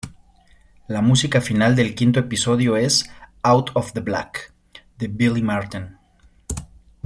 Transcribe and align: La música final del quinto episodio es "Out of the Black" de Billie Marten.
La 0.87 0.99
música 1.03 1.41
final 1.41 1.75
del 1.75 1.93
quinto 1.93 2.19
episodio 2.19 2.75
es 2.75 3.07
"Out 3.43 3.69
of 3.75 3.93
the 3.93 3.99
Black" 3.99 4.51
de 4.97 5.07
Billie 5.07 5.43
Marten. 5.43 5.99